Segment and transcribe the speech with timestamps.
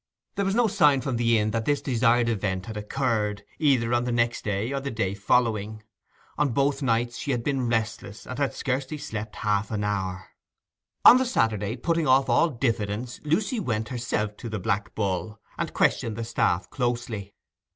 [0.33, 4.03] There was no sign from the inn that this desired event had occurred, either on
[4.03, 5.83] the next day or the day following.
[6.39, 10.29] On both nights she had been restless, and had scarcely slept half an hour.
[11.05, 15.71] On the Saturday, putting off all diffidence, Lucy went herself to the Black Bull, and
[15.71, 17.35] questioned the staff closely.